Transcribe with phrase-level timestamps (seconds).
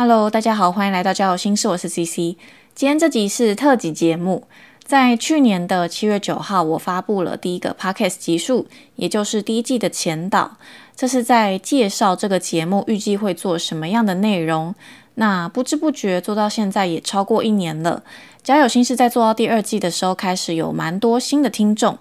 [0.00, 2.36] Hello，大家好，欢迎来到交友心事，我是 CC。
[2.72, 4.44] 今天这集是特辑节目，
[4.84, 10.56] 在去年的七月九号，我发布了第一个 Podcast 集数，也就是第一季的前导。
[10.94, 14.72] 这是在介绍这个节目预计会做什么样的内容。
[15.16, 18.04] 那不知不觉做到现在也超过一年了。
[18.44, 21.98] 交友心事在做到第二季的时候，开始有蛮多新的听众，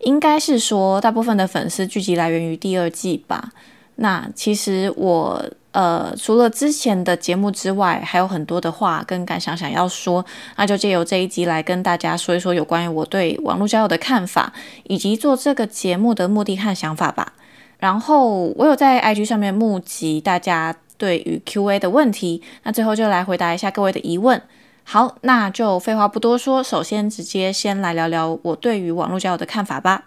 [0.00, 3.52] 应该是说大部分的粉丝聚集来源于第二季吧。
[3.94, 5.42] 那其实我。
[5.72, 10.24] 呃，除了之前的节目之外，还有很多的话跟感想想要说，
[10.56, 14.52] 那就借由这一集来跟大家说一说有关于我对网络交友的看法，
[14.84, 17.34] 以及做这个节目的目的和想法吧。
[17.78, 24.42] 然后我有在 IG 上面募集大家对于 QA 的问题，那最后就来回答一下各位的疑问。
[24.82, 30.06] 好，那就废话不多说，首先直接先来聊聊我对于网络交友的看法吧。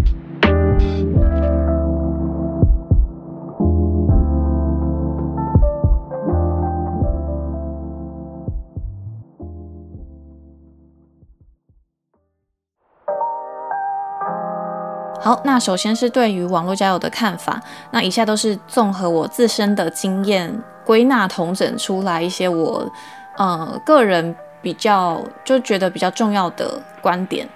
[15.23, 17.61] 好，那首先是对于网络交友的看法。
[17.91, 20.51] 那以下都是综合我自身的经验
[20.83, 22.91] 归纳统整出来一些我
[23.37, 27.47] 呃个人比较就觉得比较重要的观点。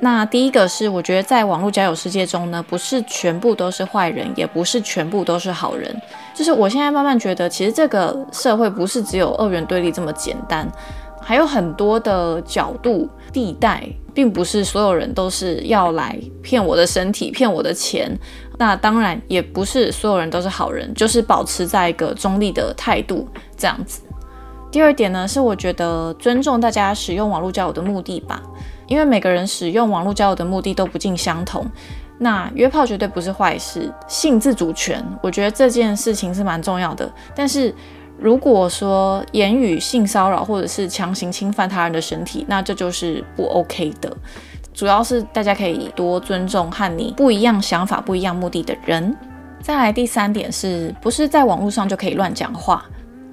[0.00, 5.96] 那第一个是，我觉得在网络交友世界中呢，不是全部都是坏人，也不是全部都是好人。
[6.34, 10.66] 就是我现在慢慢觉得，其实这个社会不是只有二元对立这么简单，
[11.22, 13.82] 还有很多的角度地带。
[14.14, 18.14] 并不是所有人都是要来骗我的身体、骗我的钱，
[18.58, 24.02] 那当然也不是所有人都是好人，就是保持在一个中立的态度这样子。
[24.70, 28.42] 第二点呢，是我觉得尊重大家使用网络交友的目的吧，
[28.86, 31.66] 因为每个人使用网络交友的目的都不尽相同。
[32.18, 37.74] 那约炮绝对不是坏事，性自主权，我觉得这件事情是蛮重要的，但是。
[38.22, 44.16] 如果说言语性骚扰或者是强行侵犯他人的身体，那这就是不 OK 的。
[44.72, 49.14] 主要是大家可以多尊重和你不一样想法、不一样目的的人。
[49.60, 52.84] 再来第三点是不是在网络上就可以乱讲话？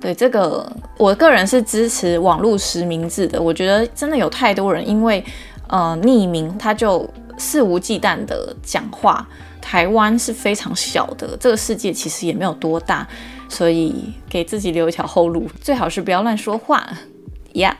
[0.01, 3.41] 对这个，我个人是支持网络实名制的。
[3.41, 5.23] 我觉得真的有太多人因为
[5.67, 7.07] 呃匿名，他就
[7.37, 9.27] 肆无忌惮的讲话。
[9.61, 13.07] 台湾是非常小的，这个世界其实也没有多大。
[13.49, 16.87] 所以给自己留一条后路，最好是不要乱说话
[17.53, 17.77] 呀。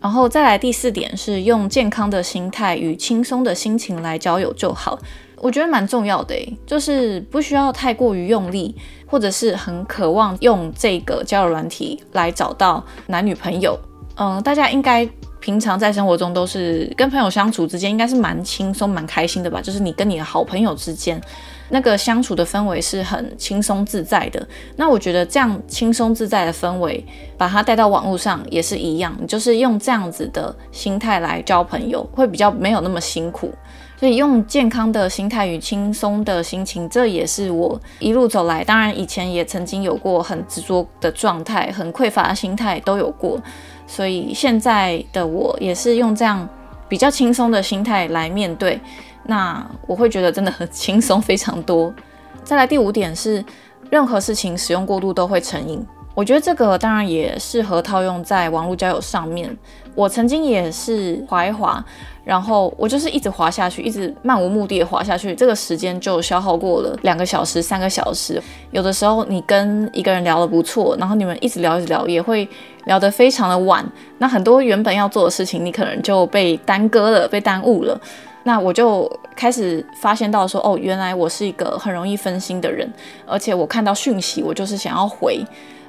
[0.00, 4.98] 然后再来第四点是用健康的心态与轻松的心情来交友就好，
[5.38, 8.74] 我觉得蛮重要的诶，就是不需要太过于用力，
[9.06, 13.78] 或者是很渴望用这个交友软体来找到男女朋友。
[14.16, 15.08] 嗯，大家应该
[15.40, 19.60] 平常在生活中都是跟朋友相处之间应该是蛮轻松、蛮开心的吧？
[19.60, 21.18] 就是你跟你的好朋友之间。
[21.70, 24.46] 那个相处的氛围是很轻松自在的。
[24.76, 27.04] 那我觉得这样轻松自在的氛围，
[27.36, 33.50] 把它带到网络上也是一样，就是用这样子的心态来交朋友，会比较没有那么辛苦。
[33.96, 38.62] 所以用健康的心态与轻松的心情，这也是我一路走来。
[38.62, 43.40] 当然以前也曾经有过很执着的状态，很匮乏的心态都有过。
[43.86, 46.46] 所以现在的我也是用这样
[46.88, 48.78] 比较轻松的心态来面对。
[49.26, 51.92] 那我会觉得真的很轻松，非常多。
[52.42, 53.44] 再来第五点是，
[53.90, 55.84] 任何事情使用过度都会成瘾。
[56.14, 59.56] 我觉得这个当然也适合套用在网络交友上面。
[59.96, 61.84] 我曾经也是滑一滑，
[62.24, 68.40] 然后我就是一直滑下去，一直漫无目的的滑下去，这个时间就消耗过了两个小时、三个小时。
[68.70, 72.48] 有的时候你跟一个人聊得不错，然后你们一直聊一直聊，也会
[72.86, 73.84] 聊得非常的晚。
[74.18, 78.00] 那很多原本要做的事情，你可能就被耽搁了，被耽误了。
[78.44, 82.88] 那我就开始发现到说，哦，原来我是一个很容易分心的人，
[83.26, 85.42] 而且我看到讯息，我就是想要回，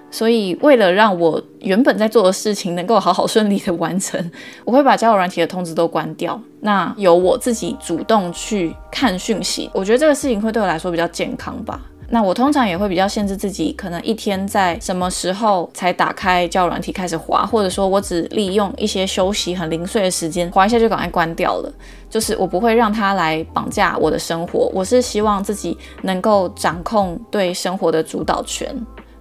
[0.10, 4.32] 所以为了让我原本在做的事情能够好好顺利的完成，
[4.64, 11.82] 我会把交友软体的通知都关掉，那由我自己主动去看讯息，我觉得这个事情会对我来说比较健康吧。
[12.08, 21.74] 那我通常也会比较限制自己，可能一天在什么时候才打开交友软体开始滑，或者说我只利用一些休息很零碎的时间滑一下就赶快关掉了。
[22.10, 28.74] 就是我不会让它来绑架我的生活，我是希望自己能够掌控对生活的主导权。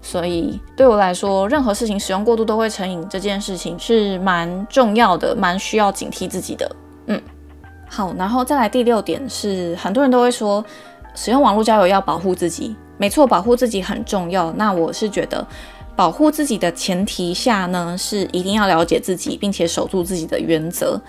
[0.03, 6.77] 所以对我来说，任何事情使用过度都会成瘾，这件事情是蛮重要的，蛮需要警惕自己的。
[7.07, 7.21] 嗯，
[7.89, 10.63] 好，然后再来第六点是，很多人都会说。
[11.15, 14.53] 使用网络交友要保护自己，没错，保护自己很重要。
[14.53, 15.47] 那我是觉得，
[15.95, 21.01] 保护自己的前提下呢，是一定要了解自己，并且守住自己的原则。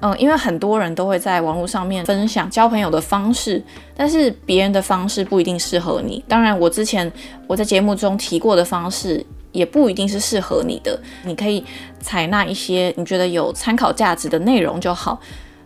[0.00, 3.62] 嗯，因为很多人都会在网络上面分享交朋友的方式，
[3.96, 6.22] 但是别人的方式不一定适合你。
[6.28, 7.10] 当然，我之前
[7.46, 11.00] 我在节目中提过的方式也不一定是适合你的。
[11.24, 11.64] 你可以
[12.00, 15.18] 采纳一些你觉得有参考价值的内容就好。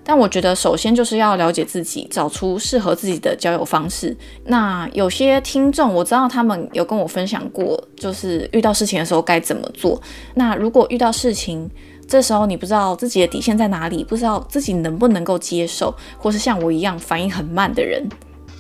[0.09, 4.17] 但我觉得，首先就是要了解自己，找出适合自己的交友方式。
[4.47, 10.01] 那有些听众，我知道他们有跟我分享过，就是遇到事情的时候该怎么做。
[10.33, 11.71] 那如果遇到事情，
[12.09, 18.03] 这时候你不知道自己的底线在哪里，不知道自己能不能够接受，或是像我一样反应很慢的人，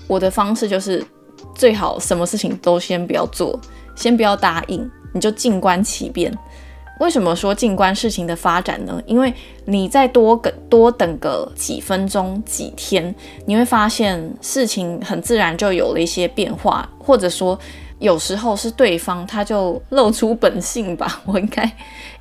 [0.06, 1.02] 我的方式就是
[1.54, 3.58] 最好什么事情都先不要做，
[3.96, 6.30] 先不要答应，你就静观其变。
[6.98, 9.02] 为什么说静观事情的发展呢？
[9.06, 9.32] 因为
[9.64, 13.14] 你再多个多等个几分钟、几天，
[13.46, 17.58] 你会发现事情很自然就有了一些变化，或者说。
[17.98, 21.64] 有时候是对方他就露出本性吧， 我应该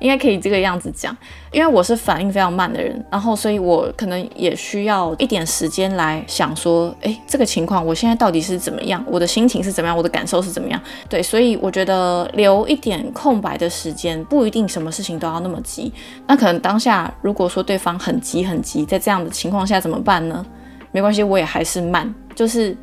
[0.00, 1.16] 应该可以这个样子讲，
[1.52, 10.80] 因为我是反应非常慢的人，然后所以我可能也需要一点时间来想说，哎，这个情况我现在到底是怎么样，我的心情是怎么样，我的感受是怎么样？
[11.08, 15.92] 对，所以我觉得留一点空白的时间，不一定什么事情都要那么急。
[16.26, 20.44] 那可能当下如果说对方很急很急，在这样的情况下怎么办呢？
[20.90, 22.76] 没关系，我也还是慢，就是。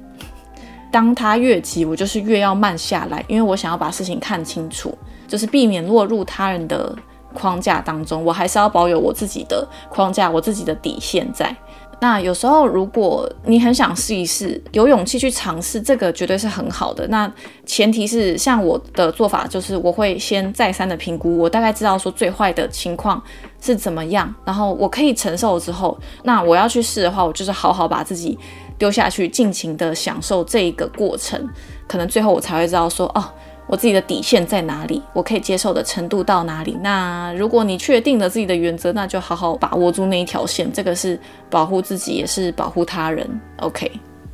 [0.95, 4.97] 当他越急，我就是越要慢下来，因为我想要把事情看清楚，
[5.27, 6.95] 就是避免落入他人的
[7.33, 8.23] 框架当中。
[8.23, 11.53] 我还是要保有我自己的框架，我自己的底线在。
[11.99, 17.05] 那有时候，如果你很想试一试，有勇气去尝试，这个绝对是很好的。
[17.09, 17.29] 那
[17.65, 23.21] 前提是，像我的做法，就是我会先再三的评估，我大概知道说最坏的情况
[23.59, 28.39] 是怎么样，然后我可以承受之后，那我要去试的话，我就是好好把自己。
[28.77, 31.49] 丢下去，尽情的享受这一个过程，
[31.87, 33.23] 可能最后我才会知道说，哦，
[33.67, 36.77] 我自己的底线在哪里，我可以接受的程度到哪里。
[36.81, 41.19] 那如果你确定了自己的原则，那就好好把握住那一条线，这个是
[41.49, 43.27] 保护自己，也是保护他人。
[43.57, 43.91] OK。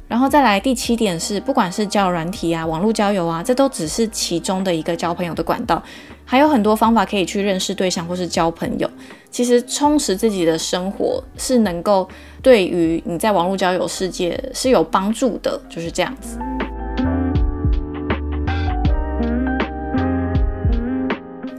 [0.08, 5.82] 然后再来第七点是，不管是交友软体啊、网络交友啊，这都只是其中的一个交朋友的管道，
[6.32, 8.90] 还有很多方法可以去认识对象或是交朋友。
[9.30, 12.08] 其实充实自己的生活是能够
[12.42, 16.40] 对于你在网络交友世界是有帮助的，就是这样子。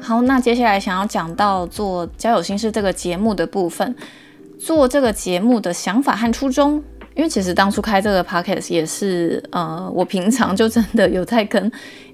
[0.01, 3.95] 好，那接下来想要讲到做交友心事这个节目的部分，
[4.59, 6.83] 做这个节目的想法和初衷。
[7.15, 11.71] 因为其实当初开这个 podcast 也是，呃，我平常就真的有在跟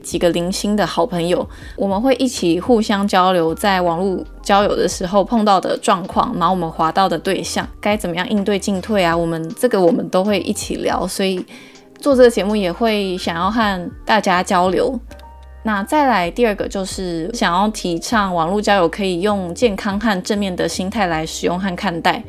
[0.08, 1.46] 几个零星的好朋友，
[1.76, 11.44] 我们会一起互相交流，在网络交友的时候碰到的状况，然后我们滑到的对象该怎么样应对进退啊，我们这个我们都会一起聊，所以
[12.00, 14.98] 做这个节目也会想要和大家交流。
[15.64, 22.24] 那再来第二个就是想要提倡网络交友可以用健康和正面的心态来使用和看待。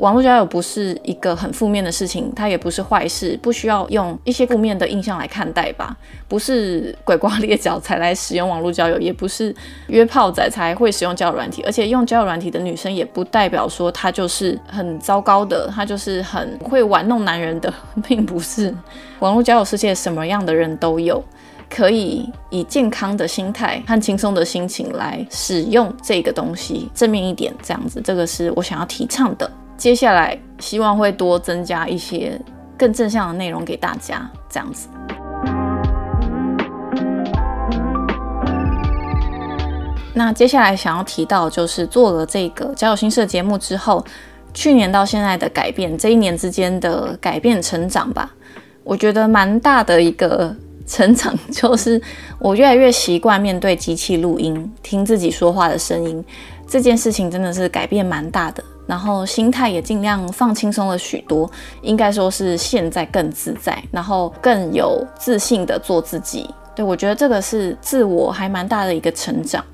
[0.00, 5.94] 网络交友不是一个很负面的事情，它也不是坏事，不需要用一些负面的印象来看待吧。
[6.26, 9.54] 不是鬼瓜裂角才来使用网络交友，也不是
[9.88, 17.72] 约炮仔才会使用交友软体，而且用交友软体的女生也不代表说她就是很糟糕的，她就是很会玩弄男人的，
[18.02, 18.74] 并不是。
[19.18, 21.22] 网络交友世界什么样的人都有，
[21.68, 29.50] 可以以健康的心态和轻松的心情来使用这个东西，正面一点这样子，这个是我想要提倡的。
[29.80, 32.38] 接下来希望会多增加一些
[32.76, 34.90] 更正向的内容给大家，这样子。
[40.12, 44.04] 那接下来想要提到就是做了这个交友新社节目之后，
[44.52, 48.30] 去年到现在的改变，这一年之间的改变成长吧，
[48.84, 50.54] 我觉得蛮大的一个
[50.86, 51.98] 成长，就是
[52.38, 56.22] 我越来越习惯面对机器录音，听自己说话的声音，
[56.68, 58.62] 这件事情真的是改变蛮大的。
[58.90, 61.48] 然后心态也尽量放轻松了许多，
[61.80, 66.52] 应该说是现在更自在，然后更有自信的做自己。
[66.74, 69.64] 对我觉得这个是自我还蛮大的一个成长。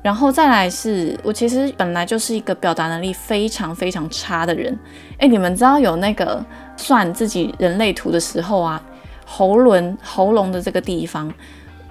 [0.00, 4.78] 然后再来是我其实本来就是一个表达能力非常非常差的人。
[5.18, 6.42] 哎，你们知道有那个
[6.76, 8.82] 算自己人类图的时候啊，
[9.26, 11.30] 喉轮喉咙的这个地方，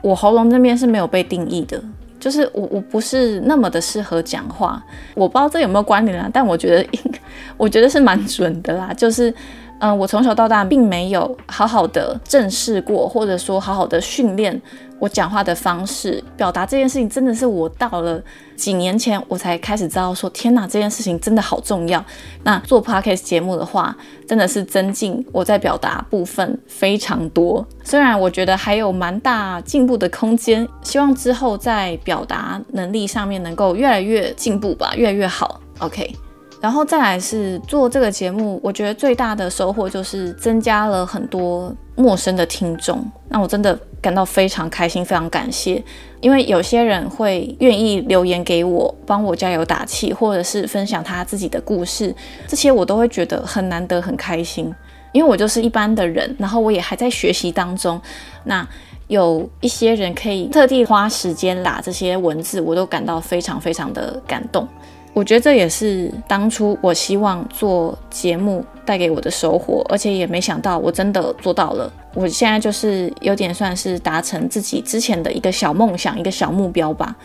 [0.02, 1.80] 我喉咙这边是没有被定义的。
[2.24, 4.82] 就是我我不是那么的适合讲话，
[5.14, 7.14] 我不知道这有没有关联啊，但我觉得应，
[7.58, 8.94] 我觉得是蛮准的啦。
[8.96, 9.34] 就是
[9.80, 14.62] 嗯，我从小到大并没有好好的正视过，或者说好好的训练
[14.98, 18.24] 我讲话的方式，表达这件事情真的是我到了
[18.56, 22.02] 几年前我才开始知道说，天哪，这件事情真的好重要。
[22.44, 23.94] 那做 podcast 节目的话，
[24.26, 27.66] 真的是增进我在表达部分非常多。
[27.84, 35.60] 虽然我觉得还有蛮大进步的空间，希望之后在表达能力上面能够越来越进步吧，越来越好。
[35.80, 36.16] OK。
[36.64, 45.84] 然后再来是做这个节目，我觉得最大的收获就是增加了很多陌生的听众，那我真的感到非常开心，非常感谢。
[46.22, 52.16] 因为有些人会愿意留言给我，帮我加油打气，或者是分享他自己的故事，
[52.48, 54.74] 这些我都会觉得很难得，很开心。
[55.12, 58.02] 因为我就是一般的人，然后我也还在学习当中。
[58.46, 58.66] 那
[59.10, 64.66] 有一些人可以特地花时间打这些文字，我都感到非常非常的感动。
[65.14, 71.92] 我觉得这也是当初我希望做节目带给我的收获，而且也没想到我真的做到了。
[72.16, 77.16] 我现在就是有点算是达成自己之前的一个小梦想、一个小目标吧。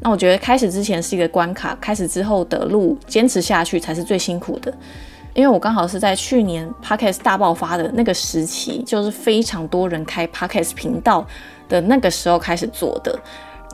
[0.00, 4.72] 那我觉得开始之前是一个关卡，开始之后的路坚持下去才是最辛苦的。
[5.34, 11.26] 因为我刚好是在去年 Podcast 大爆发的那个时期，就是非常多人开 Podcast 频道
[11.68, 13.18] 的那个时候开始做的。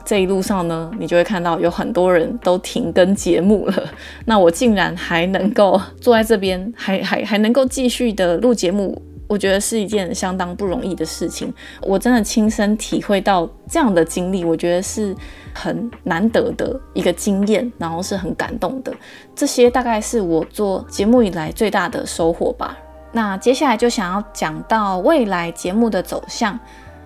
[0.05, 3.83] 这一路上呢，你就会看到有很多人都停更节目了。
[4.27, 11.53] 那我竟然还能够坐在这边，还还还能够继续的录节目，我觉得是一件相当不容易的事情。
[11.83, 15.15] 我真的亲身体会到这样的经历，我觉得是
[15.53, 18.93] 很难得的一个经验，然后是很感动的。
[19.35, 22.77] 这些大概是我做节目以来最大的收获吧。
[23.13, 26.59] 那接下来就想要讲到未来节目的走向。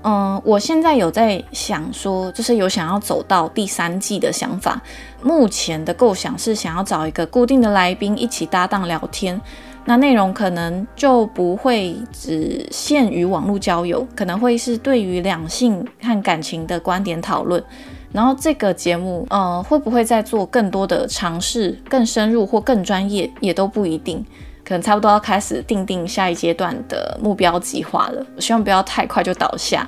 [0.04, 4.80] 嗯，我现在有在想说，就是有想要走到第三季的想法。
[5.22, 9.40] 目前的构想是想要找一个固定的来宾一起搭档聊天，
[9.86, 17.64] 那内容可能就不会只限于网络交友，可能会是对于两性和感情的观点讨论。
[18.12, 24.22] 然后这个节目，呃，会不会再做更多的尝试，更深入或更专业，也都不一定。
[24.64, 29.86] 可能差不多要开始定定下一阶段的目标计划了，我希望不要太快就倒下。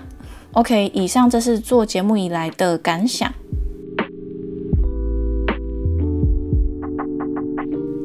[0.52, 3.32] OK，以上这是做节目以来的感想。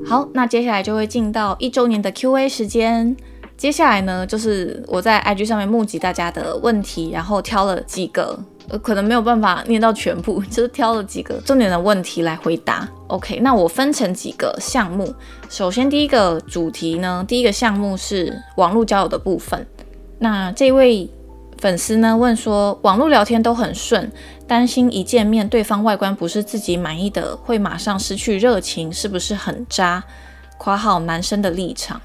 [0.06, 3.16] 好，那接下来就会进到一周年的 Q&A 时间。
[3.56, 8.40] 接下来呢，就是我在 IG 上面募集大家的问题，然后挑了几个。
[8.70, 12.88] 呃可能没有办法念到全部， 就是挑了几个重点的问题来回答。
[13.08, 15.14] OK，那我分成几个项目。
[15.50, 19.66] 首先，第一个主题呢，第一个项目是网络交友的部分。
[20.20, 21.10] 那这位
[21.58, 24.12] 粉丝呢问说，网络聊天都很顺，
[24.48, 30.04] 担心一见面对方外观不是自己满意的，会马上失去热情，是不是很渣？
[30.58, 32.00] 夸号男生的立场。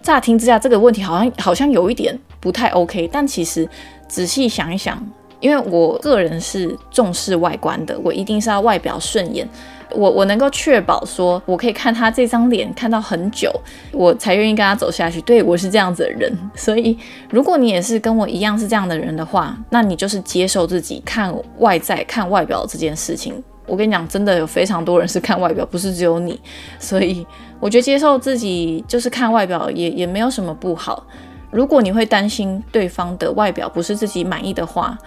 [0.00, 3.68] 乍听之下，这个问题好像好像有一点不太 OK，但其实
[4.08, 5.04] 仔细想一想。
[5.40, 9.48] 因为我个人是重视外观的，我一定是要外表顺眼，
[9.92, 13.50] 我我能够确保说我可以看他这张脸看到很久，
[13.92, 15.20] 我才愿意跟他走下去。
[15.22, 16.98] 对我是这样子的人，所以
[17.30, 23.42] 如果你也是跟我一样是这样的人的话，那你就是接受自己看外在、看外表这件事情。
[23.66, 26.40] 我跟你讲，真的有非常多人是看外表，不是只有你，
[26.78, 27.24] 所以
[27.60, 31.06] 我觉得接受自己就是看外表也也没有什么不好。
[31.50, 34.98] 如果你会担心对方的外表不是自己满意的话，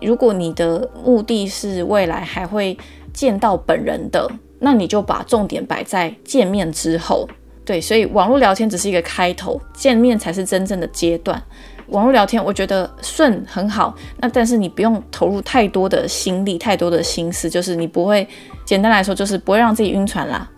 [0.00, 2.76] 如果你的目的是未来还会
[3.12, 7.28] 见到本人的，那你就把重点摆在见面之后。
[7.64, 11.40] 对，所以网络聊天只是一个开头，见面才是真正的阶段。
[11.88, 18.26] 网络聊天我觉得顺很好，那但是你不用投入太多的心力、太多的心思，就是你不会，
[18.64, 20.48] 简单来说就是不会让自己晕船啦。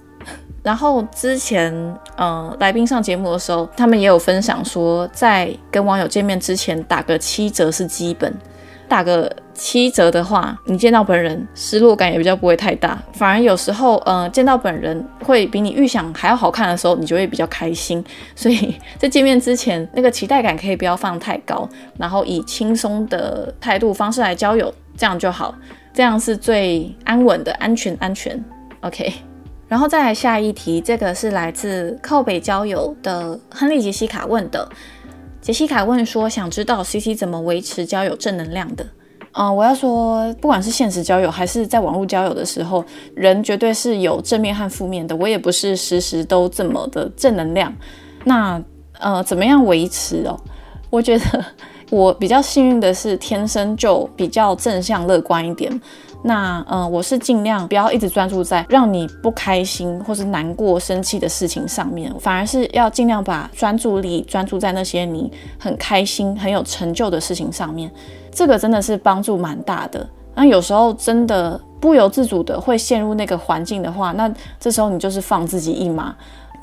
[0.63, 1.73] 然后之前，
[2.17, 8.33] 呃，来宾上节目的时候，他们也有分享说，在跟网友见面之前打个七折是基本。
[8.89, 18.05] 打个七折的话，你见到本人失落感也比较不会太大，反而有时候，呃，见到本人会比你预想还要好看的时候，你就会比较开心。
[18.37, 21.67] 所以在见面之前，那个期待感可以不要放太高，
[21.97, 25.55] 然后以轻松的态度方式来交友，这样就好，
[25.95, 28.45] 这样是最安稳的、安全、安全。
[28.83, 29.11] OK，
[29.73, 34.69] 然后再来下一题，这个是来自靠北交友的亨利杰西卡问的。
[35.41, 38.85] 杰西卡问说：“想知道 C C 怎么维持交友正能量的？”
[39.33, 45.17] 啊，我要说，不管是现实交友还是在网络交友的时候，人绝对是有正面和负面的。
[45.17, 47.75] 我也不是时时都这么的正能量。
[48.25, 48.63] 那
[49.01, 50.39] 呃，怎么样维持哦？
[50.91, 51.43] 我觉得
[51.89, 55.81] 我比较幸运的是，天生就比较正向乐观一点。
[56.23, 67.91] 那嗯，我是尽量不要一直专注在让你不开心或是难过、生气的事情上面，反而是要尽量把专注力专注在那些你很开心、很有成就的事情上面。
[68.31, 70.09] 这个真的是帮助蛮大的。
[70.35, 76.15] 那有时候真的不由自主的会陷入那个环境的话，那这时候你就是放自己一马。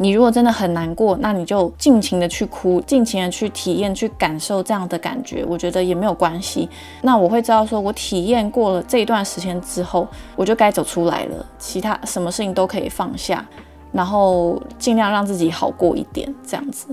[0.01, 6.70] 你如果真的很难过，那你就尽情的去哭，尽情的去体验、去感受这样的感觉，我觉得也没有关系。
[7.01, 13.46] 那我会知道，说我体验过了这一段时间之后，我就该走出来了，其他什么事情都可以放下，
[13.91, 16.88] 然后尽量让自己好过一点，这样子。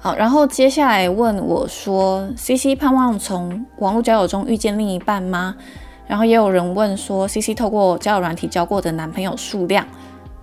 [0.00, 5.54] 好，然后接下来问我说：“C C 盼望从网络交友中遇见另一半吗？”
[6.08, 9.86] 然后也有人问说：“C C 透过交友软体交过的男朋友数量？”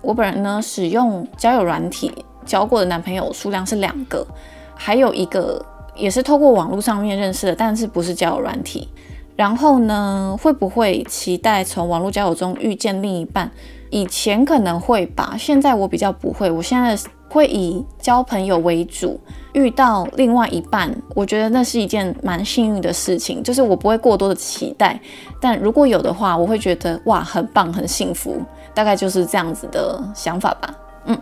[0.02, 2.12] 我本人呢，使用交友软体
[2.44, 4.26] 交过的男朋友数量是两个，
[4.74, 5.64] 还有一个
[5.94, 8.88] 也是透过网络上面认识的，但是不是交友软体。
[9.36, 13.50] 然后呢，会不会期待从网络交友中遇见另一半？
[13.90, 16.50] 以前可能会吧，现在我比较不会。
[16.50, 16.96] 我现在
[17.28, 19.18] 会以交朋友为主，
[19.52, 25.00] 遇到另外一半，我觉得那是一件蛮幸运的事情，就是我不会过多的期待。
[25.40, 28.36] 但如果有的话，我会觉得哇，很棒，很幸福。
[28.74, 30.74] 大概就是这样子的想法吧，
[31.06, 31.20] 嗯，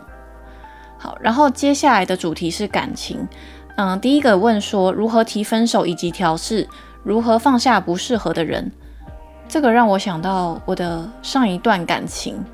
[0.99, 3.27] 好，然后接下来的主题是感情，
[3.77, 6.69] 嗯，第一个问说如何提分手以及调试，
[7.03, 8.71] 如何放下不适合的人，
[9.49, 12.45] 这个让我想到我的上一段感情，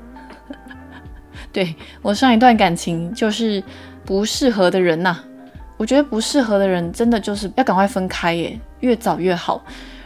[1.51, 3.63] 对我上一段感情就是
[4.05, 5.17] 不适合的人呐，
[5.77, 9.61] 我觉得不适合的人真的就是要赶快分开耶，越早越好。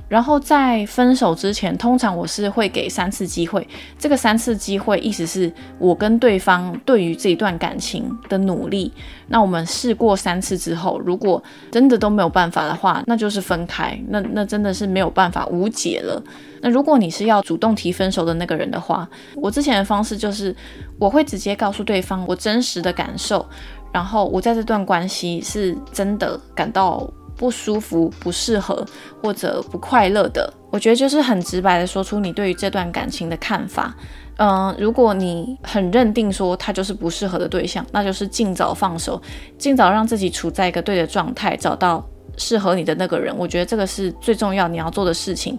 [0.09, 3.65] 然后在分手之前，通常我是会给三次机会。
[3.97, 8.91] 这个三次机会，意思是我跟对方对于这一段感情的努力。
[9.27, 13.97] 那我们试过三次之后，如果真的都没有办法的话，那就是分开。
[14.07, 16.21] 那那真的是没有办法无解了。
[16.61, 20.53] 那如果你是要主动提分手的那个人的话，我之前的方式就是
[20.97, 23.47] 我会直接告诉对方我真实的感受，
[23.93, 27.07] 然后我在这段关系是真的感到。
[27.39, 28.85] 不舒服、不适合
[29.23, 33.95] 或者不快乐的，我觉得就是很直白的说出你对于这段感情的看法。
[34.35, 39.21] 嗯，如果你很认定说他就是不适合的对象，那就是尽早放手，
[39.57, 42.05] 尽早让自己处在一个对的状态，找到
[42.35, 43.33] 适合你的那个人。
[43.37, 45.57] 我觉得这个是最重要你要做的事情。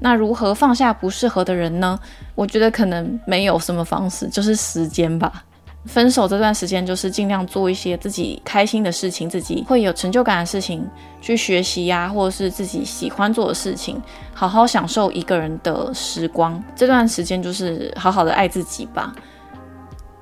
[0.00, 1.98] 那如何放下不适合的人呢？
[2.34, 5.44] 我觉得可能没有什么方式，就是时间吧。
[5.84, 10.88] 分手这段时间，就是尽量做一些自己开心的事情，自己会有成就感的事情，
[11.20, 14.00] 去学习呀，或者是自己喜欢做的事情，
[14.32, 16.62] 好好享受一个人的时光。
[16.76, 19.12] 这段时间就是好好的爱自己吧。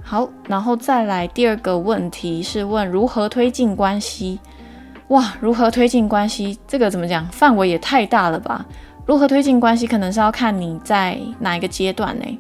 [0.03, 4.40] 好，然后再来第二个问题是问如何推进关系。
[5.09, 6.59] 哇，如何推进关系？
[6.66, 7.27] 这个怎么讲？
[7.29, 8.64] 范围也太大了吧？
[9.07, 12.38] 如何推进关系，可能是要看你在哪一个阶段呢？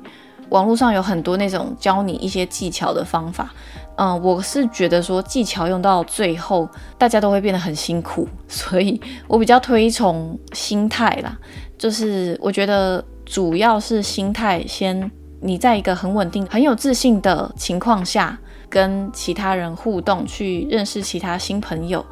[0.50, 3.52] 网络上有很多那种教你一些技巧的方法，
[3.96, 11.36] 嗯，我是觉得说技巧用到最后，大家都会变得很辛苦，所以我比较推崇心态啦，
[11.78, 15.10] 就是我觉得主要是心态先，
[15.40, 22.04] 你在一个很稳定、很有自信的情况下，跟其他人互动，去认识其他新朋友，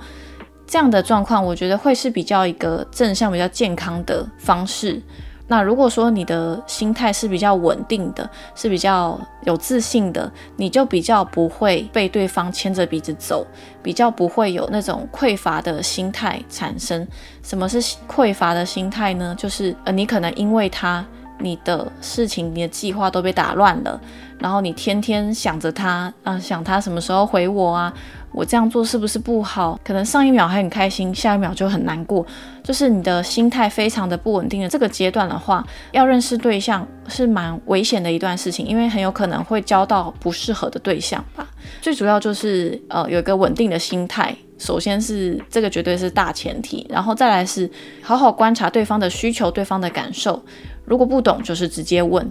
[0.67, 5.03] 这样的状况，我觉得会是比较一个正向、比较健康的方式。
[5.49, 13.47] 那如果说你的心态是比较稳定的，是比较有自信的，你就比较不会被对方牵着鼻子走，
[13.83, 17.07] 比较不会有那种匮乏的心态产生。
[17.43, 19.35] 什么是匮乏的心态呢？
[19.39, 21.05] 就是呃，你可能因为他，
[21.39, 23.99] 你的事情、你的计划都被打乱了，
[24.39, 27.93] 然后你天天想着他，啊，想他什么时候回我啊。
[28.31, 29.81] 我这样做是不是不好？
[29.83, 32.25] 可能上一秒还很开心，下一秒就很难过。
[32.69, 41.49] 就是你的心态非常的不稳定的这个阶段的话，要认识对象是蛮危险的一段事情，因为很有可能会交到不适合的对象吧。
[41.81, 47.71] 最主要就是呃有一个稳定的心态，首先是这个绝对是大前提，然后再来是
[48.03, 50.39] 好好观察对方的需求、对方的感受。
[50.85, 52.31] 如果不懂，就是直接问，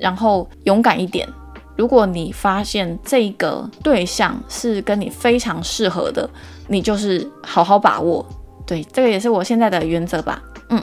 [0.00, 1.28] 然后勇敢一点。
[1.76, 6.26] 如果你发现这个对象是跟你非常适合的，
[6.68, 8.24] 你就是好好把握。
[8.66, 10.42] 对，这个也是我现在的原则吧。
[10.70, 10.82] 嗯，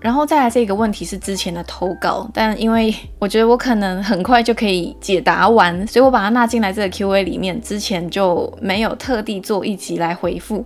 [0.00, 10.64] 然后再来这个问题是之前的投稿，但因为我觉得我可能很快就可以解答完，所以我把它纳进来这个 Q&A 里面，之前就没有特地做一集来回复。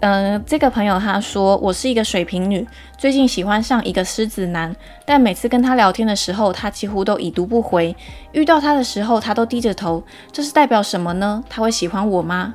[0.00, 2.66] 嗯，这个朋友他说我是一个水瓶女，
[2.98, 4.74] 最近喜欢上一个狮子男，
[5.06, 7.94] 但每次跟他聊天的时候，他几乎都已读不回。
[8.32, 10.02] 遇到他的时候，他都低着头，
[10.32, 11.44] 这是代表什么呢？
[11.48, 12.52] 他会喜欢我吗？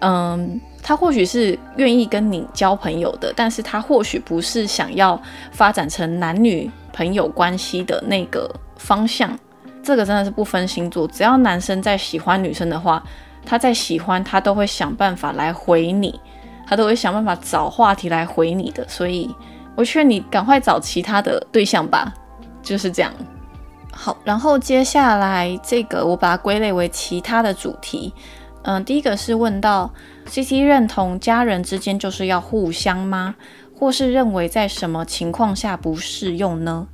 [0.00, 6.70] 嗯，他或许是愿意跟你交朋友的，但是他或许不是想要发展成男女。
[6.90, 9.38] 朋友关系的那个方向。
[9.84, 13.00] 这个真的是不分星座，只要男生在喜欢女生的话，
[13.46, 16.18] 他在喜欢他都会想办法来回你，
[16.66, 18.84] 他都会想办法找话题来回你的。
[18.88, 19.32] 所以
[19.76, 22.12] 我劝你赶快找其他的对象吧，
[22.64, 23.12] 就是这样。
[23.92, 28.12] 好，然后接下来这个我把它归类为其他的主题。
[28.68, 29.90] 嗯，第一个是问到
[30.26, 33.34] C C 认同家人之间就是要互相吗？
[33.74, 36.86] 或是认为在什么情况下不适用呢？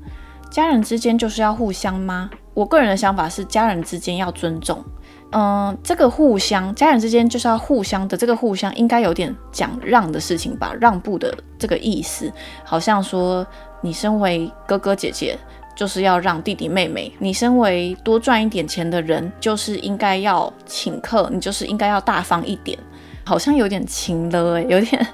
[0.52, 2.30] 家人之间就是要互相吗？
[2.54, 4.84] 我个人的想法是家人之间要尊重。
[5.32, 12.32] 嗯，这个互相，家人之间就是要互相的，这个互相应该有点讲让的事情吧，让步的这个意思，
[12.62, 13.44] 好像说
[13.80, 15.36] 你身为哥哥姐姐。
[15.74, 22.78] 就是要让弟弟妹妹，你身为多赚一点钱的人，就是应该要请客，你就是应该要大方一点，
[23.24, 25.06] 好像有点情勒，有点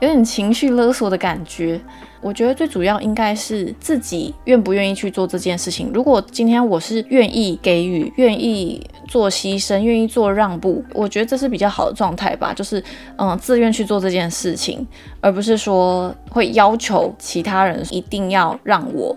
[0.00, 1.80] 有点情绪勒索的感觉。
[2.20, 5.90] 我觉得最主要应该是自己愿不愿意去做这件事情。
[5.92, 12.54] 如果今天我是愿意给予、愿意做牺牲、愿意做让步，我觉得这是比较好的状态吧。
[12.54, 12.82] 就是
[13.18, 14.86] 嗯，自愿去做这件事情，
[15.20, 19.14] 而不是说会要求其他人一定要让我。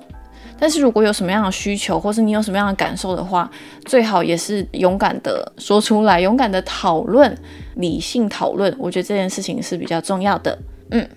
[0.60, 3.50] 但是如果有什么样的需求，或是你有什么样的感受的话，
[3.86, 7.38] 最好也是勇敢的说出来，勇敢的讨论，
[7.76, 8.76] 理性讨论。
[8.80, 10.58] 我觉得这件事情是比较重要的。
[10.91, 11.08] 嗯，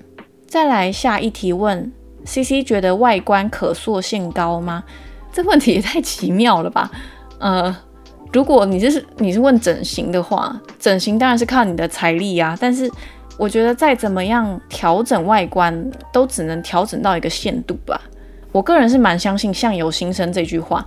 [0.46, 1.92] 再来下一题问
[2.24, 4.84] ，C C 觉得外观可塑性高吗？
[5.32, 6.90] 这问题也太奇妙了吧？
[7.38, 7.74] 呃，
[8.32, 12.56] 如果你这是你是问整形的话，整形当然是靠你的财力啊。
[12.60, 12.90] 但是
[13.38, 18.00] 我觉得再怎么样调整外观，都只能调整到一个限度吧。
[18.52, 20.84] 我个人是蛮相信“相由心生”这句话，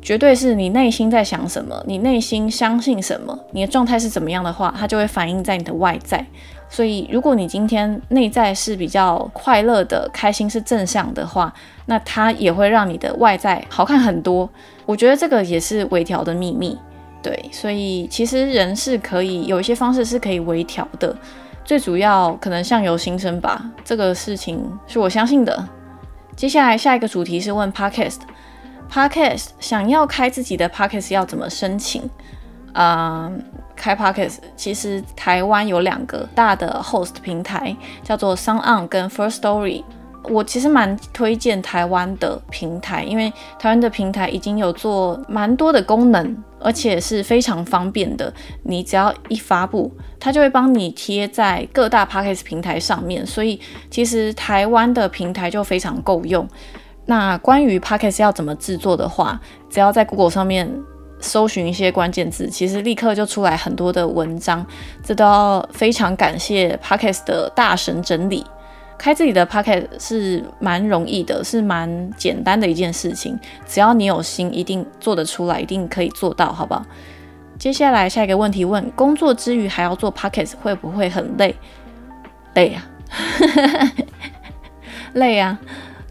[0.00, 6.24] 绝对是你内心在想什么，你内心相信什么，你的状态是怎么样的话，它就会反映在你的外在。
[6.68, 11.52] 所以，如果你今天内在是比较快乐的、开心是正向的话，
[11.86, 14.48] 那它也会让你的外在好看很多。
[14.86, 16.78] 我觉得这个也是微调的秘密。
[17.20, 21.14] 对，所以其实人是可以有一些方式是可以微调的，
[21.64, 23.68] 最主要可能相由心生吧。
[23.84, 25.68] 这个事情是我相信的。
[26.40, 32.08] 接下来下一个主题是问 Podcast，Podcast 想要开自己的 Podcast 要怎么申请？
[32.72, 33.44] 嗯，
[33.76, 39.84] 开 Podcast 其实台湾有两个大的 host 平台，叫做 Sound On 跟 First Story。
[40.24, 48.32] 我其实蛮推荐台湾的平台，因为台湾的平台已经有做蛮多的功能，而且是非常方便的。
[48.64, 53.58] 你只要一发布，它就会帮你贴在各大 podcast 平台上面，所以
[53.90, 56.46] 其实台湾的平台就非常够用。
[57.06, 60.70] 那关于 podcast 要怎么制作的话，只要在 Google 上面
[61.18, 64.64] 搜寻一些关键字，其实立刻就出来很多的文章。
[65.02, 68.44] 这都要非常感谢 podcast 的大神整理。
[69.00, 73.38] 开自己的 pocket 是蛮容易的，是蛮简单的一件事情。
[73.66, 76.84] 只要你有心，一定做得出来，一定可以做到，好不好？
[77.58, 81.56] 接下来下一个问题问：工作之余还要做 pocket，会不会很累？
[82.52, 82.86] 累呀，
[85.14, 85.58] 累呀。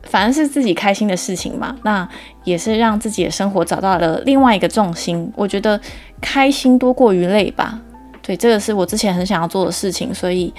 [0.06, 2.10] 反正是自己开心的事情嘛，那
[2.44, 5.32] 也是让自己的生活找到了另外一个重心。
[5.36, 5.80] 我觉得
[6.20, 7.80] 开心多过于累吧。
[8.24, 10.52] 对，这个是我之前很想要做的事情，所以。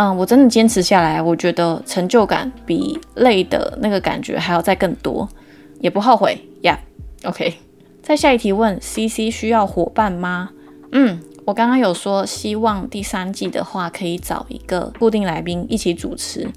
[0.00, 5.28] 嗯，我真的坚持下来，我觉得成就感比累的那个感觉还要再更多，
[5.78, 6.80] 也不后悔呀。
[7.24, 7.52] OK，
[8.02, 10.52] 再下一题问：C C 需要伙伴吗？
[10.92, 16.48] 嗯，我刚刚有说希望第三季的话可以找一个固定来宾一起主持，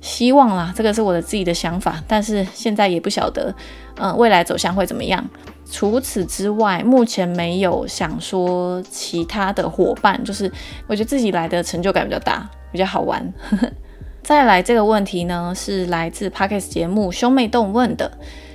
[0.00, 3.52] 希望啦，这个是我的自己的想法，但是现在也不晓得，
[3.96, 5.28] 嗯，未来走向会怎么样。
[5.72, 10.52] 除此之外，目前没有想说其他的伙伴，就是
[10.86, 12.48] 我觉得自己来的成就感比较大。
[12.70, 13.30] 比较好玩。
[14.24, 18.10] 再来这个问题呢，是来自 Parkes 节目兄妹洞问的。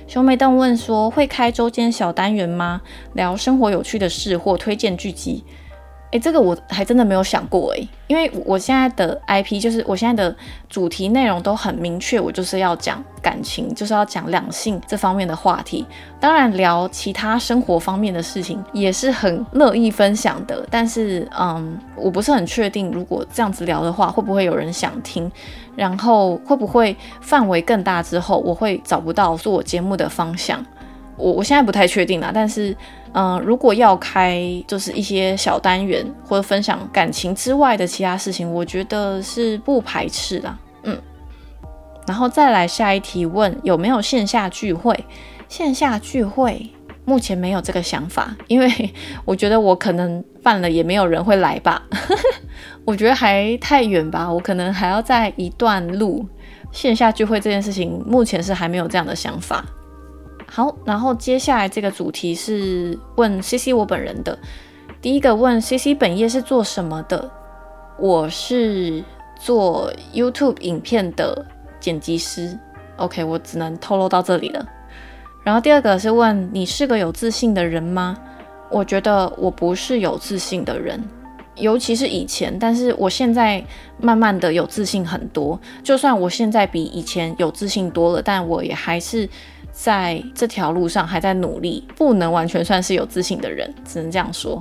[0.08, 2.80] 兄妹洞问说，会开周间小单元吗？
[3.12, 5.44] 聊生活有趣的事或推荐剧集。
[6.10, 10.34] 哎，这个我还真的没有想过哎，因为我现在的 IP 就是我现在的
[10.68, 15.84] 主题内容都很明确，我就是要讲感情，就是要讲两性这方面的话题。
[16.18, 25.30] 当然聊其他生活方面的事情也是很乐意分享的，但是嗯，我不是很确定，如果这样子聊的话，会不会有人想听？
[25.76, 30.64] 然后会不会范围更大之后，我会找不到做我节目的方向？
[31.18, 32.74] 我我现在不太确定啦，但是。
[33.14, 40.58] 嗯，如果要开就是一些小单元或者分享感情之外的其他事情，我觉得是不排斥啦。
[40.82, 40.96] 嗯，
[42.06, 44.94] 然后再来下一题，问有没有线下聚会？
[45.48, 46.70] 线下聚会
[47.06, 48.70] 目前没有这个想法，因为
[49.24, 51.82] 我觉得我可能办了也没有人会来吧。
[52.84, 56.26] 我觉得还太远吧，我可能还要在一段路，
[56.72, 59.64] 线下聚会这件事情，目前是还没有这样的想法。
[60.50, 64.36] 好，然后接下来这个主题是问 C C 我本人的。
[65.00, 67.30] 第一个问 C C 本业是做什么的？
[67.98, 69.04] 我是
[69.38, 71.44] 做 YouTube 影片的
[71.78, 72.58] 剪辑师。
[72.96, 74.66] OK，我只能透露到这里了。
[75.44, 78.16] 然后第二个是问你是个有自信的人吗？
[78.70, 81.02] 我觉得我不是有自信的人，
[81.56, 83.64] 尤其是以前，但是我现在
[83.98, 85.58] 慢慢的有自信很多。
[85.82, 89.28] 就算我现在比以前有自信多了，但我也还是
[89.80, 94.60] 在这条路上还在努力，不能完全算是有自信的人，只能这样说。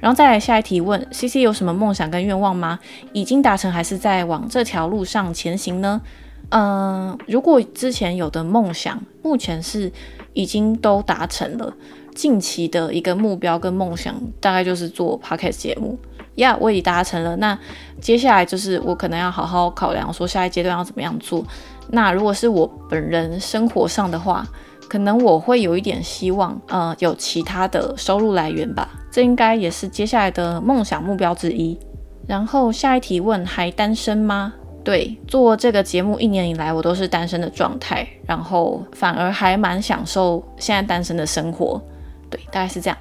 [0.00, 2.80] 然后再来下一题问：C C 有什么梦想跟愿望吗？
[3.12, 6.00] 已经达成还是在往这条路上前行呢？
[6.48, 9.92] 嗯，如果之前有的梦想，目前是
[10.32, 11.72] 已经都达成了。
[12.16, 15.96] 近期的一个目标跟梦想，大概就是做 podcast 节目
[16.38, 17.36] 呀，我已达成了。
[17.36, 17.56] 那
[18.00, 21.44] 接下来就是我可能要好好考量，说下一阶段要怎么样做。
[21.90, 24.46] 那如果是我本人生活上的话，
[24.88, 28.88] 可能我会有一点希望，呃，有其他的收入来源吧。
[29.10, 31.78] 这应该也是接下来的梦想目标之一。
[32.26, 34.52] 然后下一题问还单身吗？
[34.84, 41.82] 对，做这个节目一年以来，我都是单身的状态，然后反而还蛮享受现在单身的生活。
[42.30, 42.96] 对，大概是这样。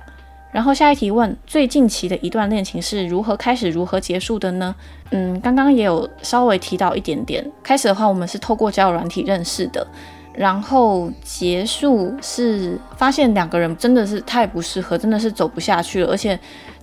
[0.58, 4.74] 然后下一题问，最近期的一段恋情是如何开始、如何结束的呢？
[5.12, 7.46] 嗯，刚刚也有稍微提到一点点。
[7.62, 9.86] 开始的话，我们是透过交友软体认识的，
[10.34, 16.40] 然后结束是发现两个人真的是太不适合，真的是走不下去了，而且。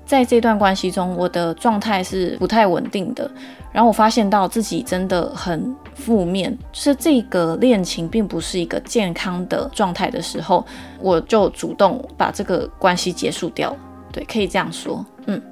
[0.07, 3.29] 在这段关系中，我的状态是不太稳定的。
[3.75, 10.65] 然后我发现到自己真的很负面，就是这个恋情并不是一个健康的状态的时候，
[11.01, 13.77] 我就主动把这个关系结束掉。
[14.13, 15.05] 对，可以这样说。
[15.27, 15.43] 嗯，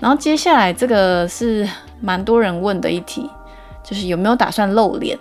[0.00, 1.68] 然后接下来这个是
[2.00, 3.28] 蛮多人问的一题，
[3.84, 5.18] 就是有没有打算露脸？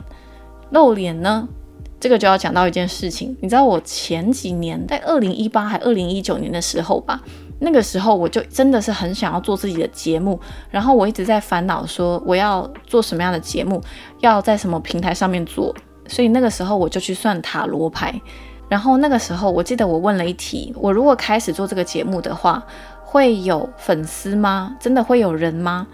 [0.69, 1.45] 露脸呢？
[1.99, 7.21] 这个就要讲到一件事情，你知道我前几年在二零一八还二零一九年的时候吧。
[7.59, 10.39] 那个时候我就真的是很想要做自己的节目，
[10.69, 13.81] 然后我一直在烦恼说我要做什么样的节目，
[14.19, 15.73] 要在什么平台上面做，
[16.07, 18.13] 所以那个时候我就去算塔罗牌，
[18.67, 22.63] 然后那个时候我记得我问了一题，我如果开始做这个节目的话，
[23.03, 24.75] 会有粉丝吗？
[24.79, 25.87] 真的会有人吗？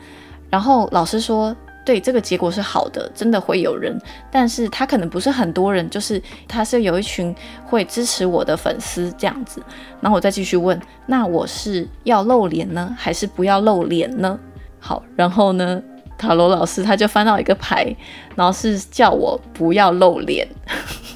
[0.49, 1.55] 然后老师说。
[1.83, 9.61] 对这个结果是好的，真的会有人，但是他可能不是很多人，就是他是有一群会支持我的粉丝这样子。
[9.99, 14.39] 然后我再继续问，那我是要露脸呢，还是不要露脸呢？
[14.79, 15.81] 好，然后呢，
[16.17, 17.95] 塔罗老师他就翻到一个牌，
[18.35, 20.47] 然后是叫我不要露脸，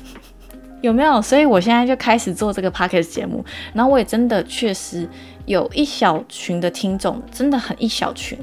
[0.81, 1.21] 有没有？
[1.21, 5.07] 所以我现在就开始做这个 podcast 节目，然后我也真的确实
[5.45, 8.37] 有一小群的听众，真的很一小群。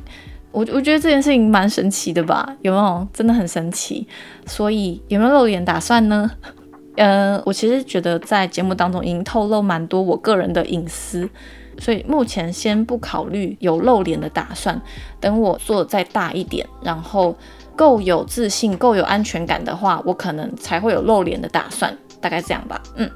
[0.53, 3.09] 我我觉得这件事情蛮神奇的吧，有没有？
[3.12, 4.07] 真的很神奇。
[4.47, 6.31] 所以有没有露脸打算呢？
[6.97, 11.27] 呃，我其实觉得在节目当中已经透露蛮多我个人的隐私，
[11.79, 14.79] 所以目前先不考虑有露脸的打算。
[15.19, 17.35] 等我做再大一点，然后
[17.75, 21.97] 够有自信、够有安全感的话，我可能才会有露脸的打算。
[22.21, 22.81] 大概这样吧。
[22.97, 23.11] 嗯，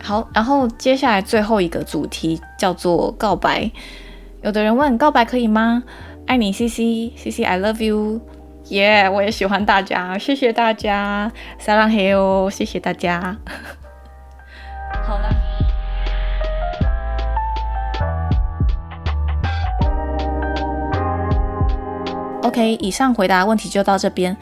[0.00, 0.28] 好。
[0.32, 3.68] 然后接下来最后一个主题叫做告白。
[4.42, 5.82] 有的人问告白可以吗？
[6.26, 8.20] 爱你，C C，C C，I love you，
[8.70, 9.08] 耶！
[9.08, 13.36] 我也喜欢大家，谢谢大家，撒浪嘿哦，谢谢大家。
[15.04, 15.28] 好了
[22.42, 24.36] ，OK，以上回答问题就到这边。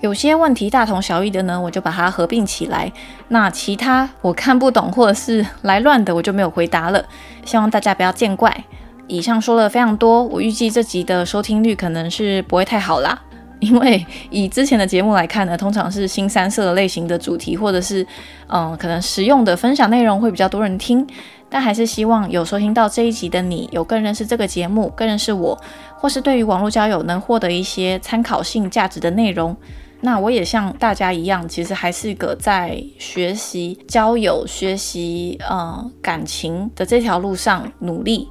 [0.00, 2.92] 有些问题大同小异的呢，我就把它合并起来。
[3.28, 7.04] 那其他我看不懂或者是来乱的，我就没有回答了。
[7.44, 8.64] 希望大家不要见怪。
[9.08, 13.18] 以上说了非常多，我预计这集的收听率可能是不会太好啦，
[13.58, 18.06] 因为以之前的节目来看呢，通常是新三色类型的主题，或者是
[18.48, 21.06] 嗯，可能实用的分享内容会比较多人听。
[21.50, 25.58] 但还是希望有收听到这一集的你，有更认识这个节目，更认识我，
[25.96, 29.56] 或是对于网络交友能获得一些参考性价值的内容。
[30.02, 38.28] 那我也像大家一样，其实还是个在学习交友、学习呃感情的这条路上努力。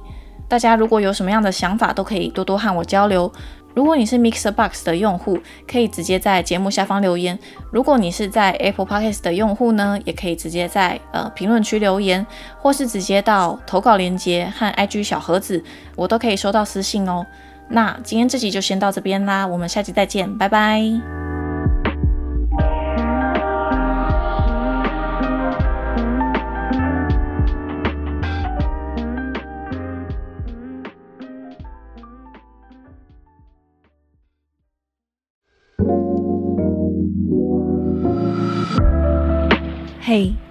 [0.48, 3.30] 大家如果有什么样的想法，都可以多多和我交流。
[3.74, 5.38] 如果你是 Mixer Box 的用户，
[5.70, 7.36] 可以直接在节目下方留言；
[7.70, 12.26] 如果你是在 Apple Podcast 的用户呢，也可以直接在呃评论区留言，
[12.58, 15.62] 或是直接到投稿链接和 IG 小盒子，
[15.94, 17.24] 我都可以收到私信哦。
[17.68, 21.47] 那今天这集就先到这边啦，我们下期再见，拜拜。